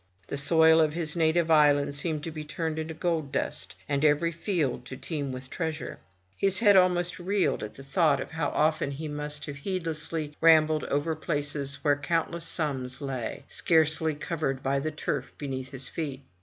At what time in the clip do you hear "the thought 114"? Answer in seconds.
7.75-8.27